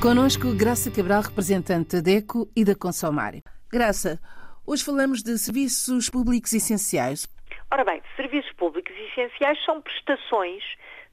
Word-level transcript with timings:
Conosco, 0.00 0.56
Graça 0.56 0.90
Cabral, 0.90 1.20
representante 1.20 1.96
da 1.96 2.00
DECO 2.00 2.48
e 2.56 2.64
da 2.64 2.74
Consomar. 2.74 3.34
Graça, 3.70 4.18
hoje 4.66 4.82
falamos 4.82 5.22
de 5.22 5.36
serviços 5.36 6.08
públicos 6.08 6.54
essenciais. 6.54 7.28
Ora 7.70 7.84
bem, 7.84 8.00
serviços 8.16 8.50
públicos 8.52 8.94
essenciais 8.96 9.62
são 9.62 9.82
prestações 9.82 10.64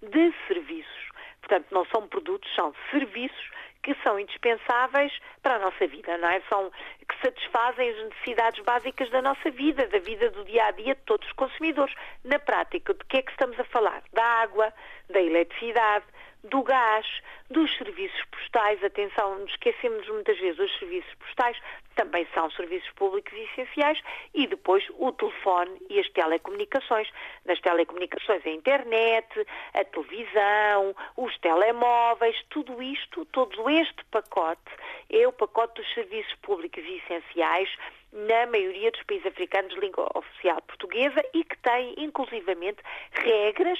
de 0.01 0.33
serviços. 0.47 1.09
Portanto, 1.41 1.67
não 1.69 1.85
são 1.87 2.07
produtos, 2.07 2.49
são 2.55 2.73
serviços 2.89 3.51
que 3.83 3.93
são 4.03 4.17
indispensáveis 4.17 5.11
para 5.41 5.55
a 5.55 5.59
nossa 5.59 5.85
vida, 5.85 6.17
não 6.17 6.29
é? 6.29 6.41
São 6.47 6.71
que 7.07 7.21
satisfazem 7.21 7.89
as 7.89 8.05
necessidades 8.05 8.63
básicas 8.63 9.09
da 9.09 9.21
nossa 9.21 9.51
vida, 9.51 9.85
da 9.87 9.99
vida 9.99 10.29
do 10.29 10.45
dia 10.45 10.65
a 10.65 10.71
dia 10.71 10.95
de 10.95 11.01
todos 11.01 11.27
os 11.27 11.33
consumidores. 11.33 11.93
Na 12.23 12.39
prática, 12.39 12.93
de 12.93 13.03
que 13.05 13.17
é 13.17 13.21
que 13.21 13.31
estamos 13.31 13.59
a 13.59 13.65
falar? 13.65 14.01
Da 14.13 14.23
água, 14.23 14.73
da 15.09 15.21
eletricidade, 15.21 16.05
do 16.49 16.63
gás, 16.63 17.05
dos 17.49 17.75
serviços 17.77 18.21
postais. 18.31 18.83
Atenção, 18.83 19.43
esquecemos 19.45 20.07
muitas 20.07 20.37
vezes 20.39 20.59
os 20.59 20.79
serviços 20.79 21.13
postais, 21.15 21.57
também 21.95 22.27
são 22.33 22.49
serviços 22.51 22.89
públicos 22.91 23.33
essenciais, 23.33 24.01
e 24.33 24.47
depois 24.47 24.83
o 24.97 25.11
telefone 25.11 25.77
e 25.89 25.99
as 25.99 26.09
telecomunicações. 26.09 27.09
Nas 27.45 27.59
telecomunicações, 27.61 28.45
a 28.45 28.49
internet, 28.49 29.47
a 29.73 29.83
televisão, 29.83 30.95
os 31.15 31.37
telemóveis, 31.39 32.35
tudo 32.49 32.81
isto, 32.81 33.25
todo 33.25 33.69
este 33.69 34.03
pacote 34.05 34.71
é 35.09 35.27
o 35.27 35.31
pacote 35.31 35.81
dos 35.81 35.93
serviços 35.93 36.33
públicos 36.41 36.83
essenciais 36.83 37.69
na 38.11 38.45
maioria 38.47 38.91
dos 38.91 39.03
países 39.03 39.27
africanos 39.27 39.73
de 39.73 39.79
língua 39.79 40.09
oficial 40.15 40.61
portuguesa 40.61 41.23
e 41.33 41.43
que 41.43 41.57
tem, 41.57 41.93
inclusivamente, 41.97 42.81
regras 43.11 43.79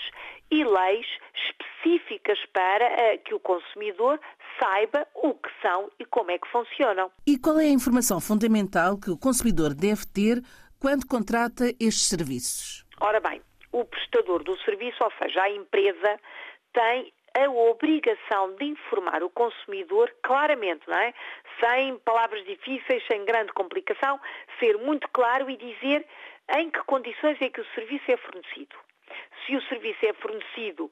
e 0.52 0.64
leis 0.64 1.08
específicas 1.33 1.67
para 2.58 2.88
uh, 2.88 3.23
que 3.23 3.36
o 3.36 3.39
consumidor 3.39 4.20
saiba 4.59 5.08
o 5.14 5.36
que 5.36 5.50
são 5.61 5.92
e 6.00 6.06
como 6.06 6.31
é 6.31 6.39
que 6.39 6.47
funcionam. 6.50 7.11
E 7.25 7.38
qual 7.38 7.59
é 7.59 7.66
a 7.66 7.70
informação 7.70 8.20
fundamental 8.20 8.97
que 8.97 9.11
o 9.11 9.17
consumidor 9.17 9.75
deve 9.75 10.05
ter 10.08 10.42
quando 10.80 11.05
contrata 11.08 11.66
estes 11.80 12.09
serviços? 12.09 12.83
Ora 13.00 13.20
bem, 13.20 13.42
o 13.72 13.86
prestador 13.86 14.44
do 14.44 14.58
serviço, 14.61 15.03
ou 15.03 15.11
seja, 15.22 15.44
a 15.44 15.52
empresa, 15.52 16.20
tem 16.73 17.14
a 17.39 17.50
obrigação 17.50 18.55
de 18.55 18.66
informar 18.66 19.22
o 19.22 19.30
consumidor 19.30 20.11
claramente, 20.23 20.81
não 20.88 20.98
é? 20.98 21.14
Sem 21.59 21.98
palavras 22.00 22.44
difíceis, 22.45 23.05
sem 23.08 23.23
grande 23.25 23.53
complicação, 23.53 24.20
ser 24.59 24.78
muito 24.78 25.08
claro 25.09 25.48
e 25.48 25.58
dizer 25.58 26.05
em 26.58 26.72
que 26.72 26.80
condições 26.86 27.38
é 27.39 27.50
que 27.50 27.61
o 27.61 27.66
serviço 27.75 28.11
é 28.11 28.17
fornecido. 28.17 28.75
Se 29.48 29.56
o 29.56 29.62
serviço 29.64 30.06
é 30.06 30.14
fornecido 30.14 30.92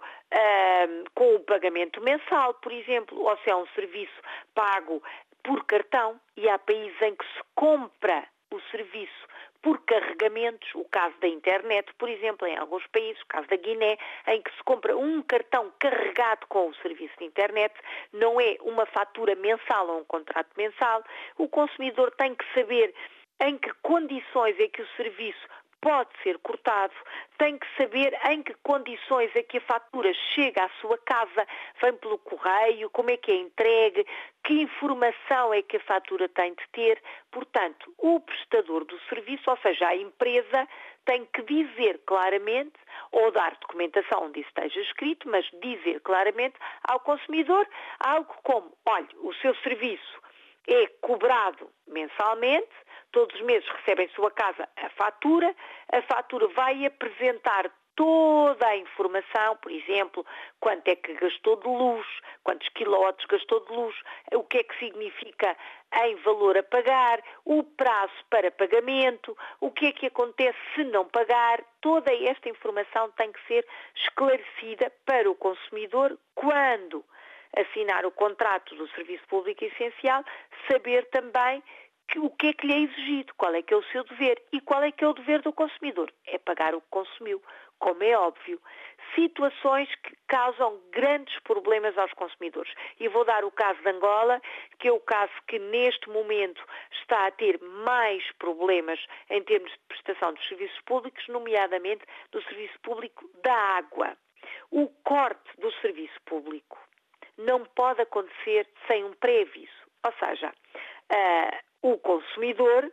com 1.14 1.36
o 1.36 1.40
pagamento 1.42 2.02
mensal, 2.02 2.54
por 2.56 2.72
exemplo, 2.72 3.22
ou 3.22 3.38
se 3.40 3.50
é 3.50 3.56
um 3.56 3.68
serviço 3.76 4.14
pago 4.54 5.04
por 5.44 5.64
cartão, 5.66 6.20
e 6.38 6.50
há 6.50 6.58
países 6.58 7.00
em 7.02 7.16
que 7.16 7.26
se 7.26 7.44
compra 7.54 8.26
o 8.50 8.60
serviço 8.72 9.28
por 9.62 9.84
carregamentos, 9.86 10.70
o 10.74 10.86
caso 10.86 11.16
da 11.20 11.28
internet, 11.28 11.92
por 11.98 12.08
exemplo, 12.08 12.48
em 12.48 12.56
alguns 12.56 12.86
países, 12.88 13.22
o 13.24 13.28
caso 13.28 13.48
da 13.48 13.56
Guiné, 13.56 13.98
em 14.28 14.42
que 14.42 14.52
se 14.56 14.64
compra 14.64 14.96
um 14.96 15.22
cartão 15.24 15.74
carregado 15.80 16.48
com 16.48 16.70
o 16.70 16.76
serviço 16.76 17.14
de 17.18 17.26
internet, 17.26 17.74
não 18.14 18.40
é 18.40 18.58
uma 18.62 18.86
fatura 18.86 19.36
mensal 19.36 19.88
ou 19.90 20.00
um 20.00 20.06
contrato 20.06 20.50
mensal. 20.56 21.04
O 21.38 21.50
consumidor 21.50 22.12
tem 22.12 22.34
que 22.36 22.46
saber 22.54 22.94
em 23.42 23.58
que 23.58 23.74
condições 23.82 24.58
é 24.60 24.68
que 24.68 24.82
o 24.82 24.88
serviço 24.96 25.48
pode 25.86 26.10
ser 26.24 26.40
cortado, 26.40 26.96
tem 27.38 27.60
que 27.60 27.68
saber 27.78 28.18
em 28.32 28.42
que 28.42 28.56
condições 28.64 29.30
é 29.36 29.44
que 29.44 29.60
a 29.60 29.62
fatura 29.62 30.12
chega 30.34 30.66
à 30.66 30.70
sua 30.82 30.98
casa, 30.98 31.48
vem 31.80 31.94
pelo 31.94 32.18
correio, 32.18 32.90
como 32.90 33.12
é 33.12 33.18
que 33.18 33.32
é 33.32 33.36
entregue, 33.36 34.04
que 34.44 34.64
informação 34.64 35.54
é 35.54 35.62
que 35.62 35.78
a 35.78 35.80
fatura 35.82 36.28
tem 36.30 36.56
de 36.56 36.68
ter. 36.72 37.00
Portanto, 37.30 37.94
o 38.00 38.20
prestador 38.20 38.84
do 38.84 39.00
serviço, 39.02 39.48
ou 39.48 39.58
seja, 39.58 39.88
a 39.90 39.96
empresa, 39.96 40.68
tem 41.06 41.24
que 41.26 41.44
dizer 41.44 42.02
claramente, 42.08 42.80
ou 43.12 43.32
dar 43.32 43.56
documentação 43.62 44.24
onde 44.24 44.40
isso 44.40 44.50
esteja 44.50 44.82
escrito, 44.82 45.30
mas 45.30 45.46
dizer 45.62 46.00
claramente 46.00 46.56
ao 46.90 47.00
consumidor 47.00 47.68
algo 48.00 48.34
como, 48.42 48.76
olha, 48.88 49.08
o 49.20 49.32
seu 49.36 49.54
serviço 49.58 50.20
é 50.68 50.88
cobrado 51.00 51.70
mensalmente, 51.88 52.74
todos 53.16 53.34
os 53.34 53.42
meses 53.46 53.68
recebe 53.70 54.04
em 54.04 54.10
sua 54.10 54.30
casa 54.30 54.68
a 54.76 54.90
fatura, 54.90 55.56
a 55.94 56.02
fatura 56.02 56.50
vai 56.50 56.86
apresentar 56.86 57.72
toda 57.96 58.68
a 58.68 58.76
informação, 58.76 59.56
por 59.62 59.72
exemplo, 59.72 60.26
quanto 60.60 60.86
é 60.90 60.98
que 60.98 61.14
gastou 61.14 61.56
de 61.56 61.66
luz, 61.66 62.06
quantos 62.44 62.68
quilowatts 62.76 63.26
gastou 63.28 63.66
de 63.66 63.72
luz, 63.72 63.96
o 64.34 64.44
que 64.44 64.58
é 64.58 64.64
que 64.64 64.78
significa 64.80 65.56
em 66.04 66.16
valor 66.18 66.58
a 66.58 66.64
pagar, 66.64 67.24
o 67.46 67.64
prazo 67.64 68.12
para 68.30 68.52
pagamento, 68.52 69.38
o 69.62 69.72
que 69.72 69.86
é 69.86 69.92
que 69.94 70.08
acontece 70.08 70.60
se 70.76 70.84
não 70.84 71.06
pagar. 71.06 71.64
Toda 71.80 72.14
esta 72.14 72.50
informação 72.50 73.10
tem 73.12 73.32
que 73.32 73.40
ser 73.48 73.66
esclarecida 73.96 74.92
para 75.06 75.32
o 75.32 75.36
consumidor 75.36 76.20
quando 76.34 77.02
assinar 77.56 78.06
o 78.06 78.12
contrato 78.12 78.76
do 78.76 78.90
serviço 78.90 79.26
público 79.30 79.64
essencial, 79.64 80.22
saber 80.70 81.06
também 81.06 81.64
que, 82.08 82.20
o 82.20 82.30
que 82.30 82.48
é 82.48 82.54
que 82.54 82.68
lhe 82.68 82.74
é 82.74 82.80
exigido, 82.80 83.34
qual 83.36 83.54
é 83.54 83.62
que 83.62 83.74
é 83.74 83.78
o 83.78 83.84
seu 83.84 84.04
dever 84.04 84.42
e 84.52 84.62
qual 84.62 84.84
é 84.84 84.92
que 84.92 85.04
é 85.04 85.08
o 85.08 85.14
dever 85.14 85.42
do 85.42 85.52
consumidor. 85.52 86.12
É 86.28 86.38
pagar 86.38 86.76
o 86.76 86.82
que 86.82 86.88
consumiu, 86.90 87.42
como 87.80 88.04
é 88.04 88.18
óbvio. 88.18 88.62
Situações 89.14 89.90
que 89.96 90.16
causam 90.28 90.80
grandes 90.92 91.38
problemas 91.40 91.98
aos 91.98 92.12
consumidores. 92.14 92.74
E 93.00 93.08
vou 93.08 93.24
dar 93.24 93.44
o 93.46 93.52
caso 93.52 93.82
de 93.82 93.90
Angola, 93.90 94.42
que 94.80 94.88
é 94.88 94.92
o 94.92 95.00
caso 95.00 95.32
que 95.48 95.60
neste 95.60 96.10
momento 96.10 96.64
está 97.02 97.28
a 97.28 97.32
ter 97.32 97.60
mais 97.62 98.24
problemas 98.40 99.00
em 99.30 99.42
termos 99.44 99.72
de 99.72 99.80
prestação 99.88 100.34
dos 100.34 100.48
serviços 100.48 100.80
públicos, 100.82 101.26
nomeadamente 101.28 102.04
do 102.32 102.42
serviço 102.44 102.80
público 102.82 103.30
da 103.44 103.54
água. 103.54 104.18
O 104.72 104.88
corte 105.04 105.50
do 105.60 105.72
serviço 105.82 106.20
público 106.26 106.78
não 107.38 107.66
pode 107.66 108.02
acontecer 108.02 108.68
sem 108.88 109.04
um 109.04 109.14
pré-aviso. 109.14 109.86
Ou 110.06 110.14
seja, 110.20 110.50
uh, 110.50 111.75
o 111.86 112.00
consumidor, 112.00 112.92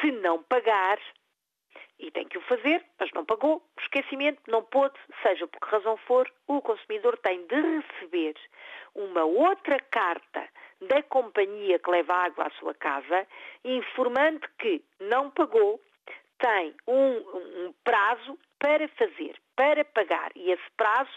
se 0.00 0.12
não 0.12 0.42
pagar, 0.42 0.98
e 1.98 2.10
tem 2.10 2.28
que 2.28 2.36
o 2.36 2.42
fazer, 2.42 2.84
mas 3.00 3.10
não 3.12 3.24
pagou, 3.24 3.62
esquecimento, 3.80 4.38
não 4.48 4.62
pôde, 4.62 4.98
seja 5.22 5.46
por 5.46 5.58
que 5.60 5.74
razão 5.74 5.96
for, 5.96 6.30
o 6.46 6.60
consumidor 6.60 7.16
tem 7.18 7.46
de 7.46 7.54
receber 7.54 8.34
uma 8.94 9.24
outra 9.24 9.78
carta 9.90 10.46
da 10.82 11.02
companhia 11.04 11.78
que 11.78 11.90
leva 11.90 12.12
água 12.12 12.48
à 12.48 12.50
sua 12.58 12.74
casa, 12.74 13.26
informando 13.64 14.46
que 14.58 14.84
não 15.00 15.30
pagou, 15.30 15.80
tem 16.38 16.74
um, 16.86 17.16
um 17.66 17.74
prazo 17.82 18.38
para 18.62 18.86
fazer, 18.90 19.34
para 19.56 19.84
pagar. 19.84 20.30
E 20.36 20.52
esse 20.52 20.70
prazo 20.76 21.10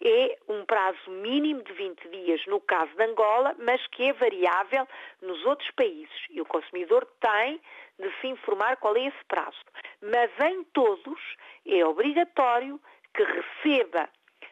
é 0.00 0.38
um 0.48 0.64
prazo 0.64 1.10
mínimo 1.10 1.60
de 1.64 1.72
20 1.72 2.08
dias 2.08 2.46
no 2.46 2.60
caso 2.60 2.94
de 2.94 3.02
Angola, 3.02 3.56
mas 3.58 3.84
que 3.88 4.04
é 4.04 4.12
variável 4.12 4.86
nos 5.20 5.44
outros 5.44 5.68
países. 5.72 6.14
E 6.30 6.40
o 6.40 6.46
consumidor 6.46 7.04
tem 7.20 7.60
de 7.98 8.08
se 8.20 8.28
informar 8.28 8.76
qual 8.76 8.96
é 8.96 9.06
esse 9.06 9.24
prazo. 9.26 9.58
Mas 10.00 10.30
em 10.48 10.62
todos 10.72 11.20
é 11.66 11.84
obrigatório 11.84 12.80
que 13.12 13.24
receba, 13.24 14.08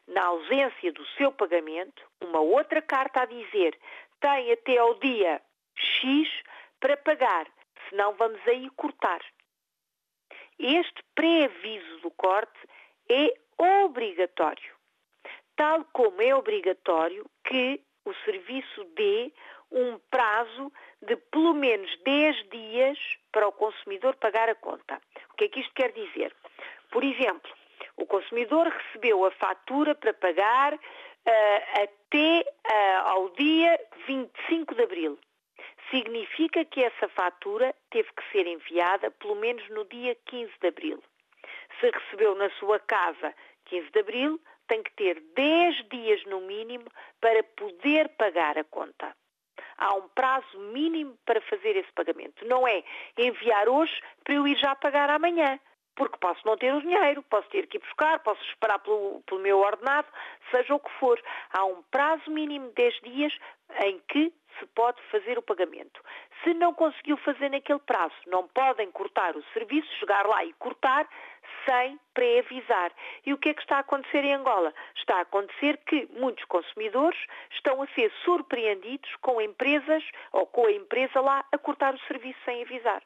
na 0.09 0.25
ausência 0.25 0.93
do 0.93 1.07
seu 1.17 1.31
pagamento, 1.31 2.03
uma 2.21 2.41
outra 2.41 2.83
carta 2.83 3.23
a 3.23 3.27
dizer 3.27 3.79
tem 4.21 4.51
até 4.51 4.77
ao 4.77 4.95
dia 4.95 5.41
X 5.77 6.29
para 6.81 6.97
pagar, 6.97 7.47
senão 7.89 8.13
vamos 8.15 8.41
aí 8.49 8.69
cortar. 8.71 9.21
Este 10.63 11.03
pré-aviso 11.15 12.01
do 12.03 12.11
corte 12.11 12.59
é 13.09 13.33
obrigatório, 13.57 14.75
tal 15.57 15.83
como 15.87 16.21
é 16.21 16.35
obrigatório 16.35 17.25
que 17.45 17.81
o 18.05 18.13
serviço 18.27 18.85
dê 18.95 19.33
um 19.73 19.99
prazo 20.11 20.71
de 21.01 21.17
pelo 21.17 21.55
menos 21.55 21.91
10 22.05 22.51
dias 22.51 22.99
para 23.33 23.49
o 23.49 23.53
consumidor 23.53 24.17
pagar 24.17 24.51
a 24.51 24.55
conta. 24.55 25.01
O 25.33 25.37
que 25.37 25.45
é 25.45 25.49
que 25.49 25.61
isto 25.61 25.73
quer 25.73 25.93
dizer? 25.93 26.37
Por 26.91 27.03
exemplo, 27.05 27.51
o 27.97 28.05
consumidor 28.05 28.69
recebeu 28.69 29.25
a 29.25 29.31
fatura 29.31 29.95
para 29.95 30.13
pagar 30.13 30.75
uh, 30.75 31.83
até 31.83 32.45
uh, 32.45 33.09
ao 33.09 33.31
dia 33.31 33.81
25 34.07 34.75
de 34.75 34.83
abril 34.83 35.19
significa 35.91 36.65
que 36.65 36.83
essa 36.83 37.09
fatura 37.09 37.75
teve 37.91 38.09
que 38.13 38.33
ser 38.33 38.47
enviada 38.47 39.11
pelo 39.11 39.35
menos 39.37 39.69
no 39.71 39.85
dia 39.87 40.17
15 40.27 40.53
de 40.61 40.69
abril. 40.69 41.03
Se 41.81 41.91
recebeu 41.91 42.35
na 42.35 42.51
sua 42.51 42.79
casa 42.79 43.35
15 43.67 43.91
de 43.91 43.99
abril, 44.01 44.41
tem 44.67 44.83
que 44.83 44.93
ter 44.93 45.21
10 45.35 45.89
dias 45.89 46.25
no 46.27 46.41
mínimo 46.43 46.85
para 47.21 47.43
poder 47.43 48.09
pagar 48.11 48.57
a 48.57 48.65
conta. 48.65 49.15
Há 49.77 49.95
um 49.95 50.09
prazo 50.09 50.59
mínimo 50.73 51.17
para 51.25 51.41
fazer 51.41 51.77
esse 51.77 51.91
pagamento. 51.93 52.47
Não 52.47 52.69
é 52.69 52.85
enviar 53.17 53.69
hoje 53.69 54.01
para 54.23 54.35
eu 54.35 54.47
ir 54.47 54.57
já 54.57 54.75
pagar 54.77 55.09
amanhã. 55.11 55.59
Porque 55.95 56.17
posso 56.19 56.41
não 56.47 56.57
ter 56.57 56.75
o 56.75 56.81
dinheiro, 56.81 57.23
posso 57.23 57.49
ter 57.49 57.67
que 57.67 57.77
ir 57.77 57.81
buscar, 57.81 58.19
posso 58.21 58.43
esperar 58.45 58.79
pelo, 58.79 59.23
pelo 59.27 59.41
meu 59.41 59.59
ordenado, 59.59 60.09
seja 60.51 60.75
o 60.75 60.81
que 60.81 60.91
for. 60.99 61.21
Há 61.53 61.65
um 61.65 61.83
prazo 61.91 62.31
mínimo 62.31 62.69
de 62.69 62.75
10 62.75 63.01
dias 63.03 63.39
em 63.85 64.01
que 64.09 64.33
se 64.59 64.67
pode 64.75 65.01
fazer 65.11 65.39
o 65.39 65.43
pagamento. 65.43 66.03
Se 66.43 66.55
não 66.55 66.75
conseguiu 66.75 67.17
fazer 67.19 67.51
naquele 67.51 67.79
prazo, 67.81 68.15
não 68.27 68.47
podem 68.49 68.91
cortar 68.91 69.37
o 69.37 69.45
serviço, 69.53 69.89
chegar 69.99 70.27
lá 70.27 70.45
e 70.45 70.53
cortar 70.55 71.09
sem 71.69 71.99
pré-avisar. 72.15 72.93
E 73.25 73.33
o 73.33 73.39
que 73.39 73.51
é 73.51 73.55
que 73.55 73.63
está 73.63 73.77
a 73.77 73.81
acontecer 73.81 74.25
em 74.25 74.35
Angola? 74.35 74.73
Está 74.97 75.17
a 75.17 75.23
acontecer 75.23 75.79
que 75.87 76.09
muitos 76.13 76.45
consumidores 76.45 77.19
estão 77.53 77.83
a 77.83 77.87
ser 77.89 78.11
surpreendidos 78.25 79.15
com 79.21 79.41
empresas 79.41 80.03
ou 80.33 80.47
com 80.47 80.67
a 80.67 80.73
empresa 80.73 81.21
lá 81.21 81.45
a 81.53 81.59
cortar 81.59 81.95
o 81.95 82.01
serviço 82.07 82.39
sem 82.45 82.63
avisar. 82.63 83.03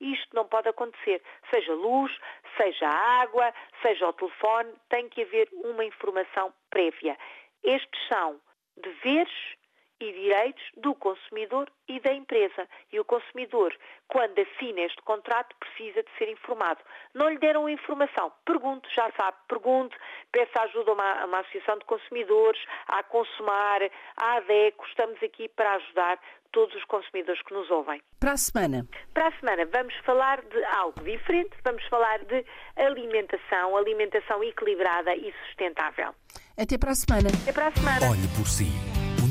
Isto 0.00 0.34
não 0.34 0.46
pode 0.46 0.68
acontecer. 0.68 1.22
Seja 1.50 1.74
luz, 1.74 2.16
seja 2.56 2.88
água, 2.88 3.52
seja 3.82 4.08
o 4.08 4.12
telefone, 4.12 4.72
tem 4.88 5.08
que 5.08 5.22
haver 5.22 5.48
uma 5.52 5.84
informação 5.84 6.52
prévia. 6.70 7.16
Estes 7.62 8.08
são 8.08 8.40
deveres 8.76 9.56
e 10.00 10.12
direitos 10.12 10.62
do 10.76 10.94
consumidor 10.94 11.70
e 11.86 12.00
da 12.00 12.12
empresa. 12.12 12.66
E 12.92 12.98
o 12.98 13.04
consumidor, 13.04 13.74
quando 14.08 14.38
assina 14.38 14.80
este 14.80 15.00
contrato, 15.02 15.54
precisa 15.56 16.02
de 16.02 16.10
ser 16.18 16.30
informado. 16.30 16.80
Não 17.14 17.28
lhe 17.28 17.38
deram 17.38 17.66
a 17.66 17.72
informação? 17.72 18.32
Pergunte, 18.44 18.88
já 18.94 19.10
sabe, 19.12 19.36
pergunte, 19.46 19.96
peça 20.32 20.62
ajuda 20.62 20.90
a 20.90 20.94
uma, 20.94 21.12
a 21.22 21.26
uma 21.26 21.38
associação 21.40 21.78
de 21.78 21.84
consumidores, 21.84 22.60
à 22.88 23.02
Consumar, 23.02 23.82
à 24.16 24.36
ADECO, 24.36 24.86
estamos 24.86 25.22
aqui 25.22 25.48
para 25.48 25.74
ajudar 25.74 26.18
todos 26.52 26.74
os 26.74 26.84
consumidores 26.84 27.40
que 27.42 27.54
nos 27.54 27.70
ouvem. 27.70 28.02
Para 28.18 28.32
a 28.32 28.36
semana? 28.36 28.86
Para 29.14 29.28
a 29.28 29.32
semana 29.38 29.66
vamos 29.66 29.94
falar 30.04 30.40
de 30.42 30.64
algo 30.64 31.00
diferente, 31.02 31.50
vamos 31.64 31.84
falar 31.86 32.18
de 32.24 32.44
alimentação, 32.76 33.76
alimentação 33.76 34.42
equilibrada 34.42 35.14
e 35.14 35.32
sustentável. 35.46 36.14
Até 36.56 36.76
para 36.76 36.90
a 36.90 36.94
semana. 36.94 37.28
Até 37.42 37.52
para 37.52 37.68
a 37.68 37.72
semana. 37.72 38.10
Olhe 38.10 38.28
por 38.36 38.46
si, 38.46 38.68